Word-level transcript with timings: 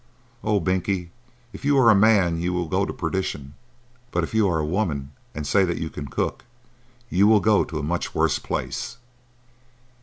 Oh, 0.43 0.59
Binkie, 0.59 1.11
if 1.53 1.63
you 1.63 1.77
are 1.77 1.91
a 1.91 1.95
man 1.95 2.39
you 2.39 2.53
will 2.53 2.67
go 2.67 2.87
to 2.87 2.91
perdition; 2.91 3.53
but 4.09 4.23
if 4.23 4.33
you 4.33 4.49
are 4.49 4.57
a 4.57 4.65
woman, 4.65 5.11
and 5.35 5.45
say 5.45 5.63
that 5.63 5.77
you 5.77 5.91
can 5.91 6.07
cook, 6.07 6.43
you 7.11 7.27
will 7.27 7.39
go 7.39 7.63
to 7.63 7.77
a 7.77 7.83
much 7.83 8.15
worse 8.15 8.39
place." 8.39 8.97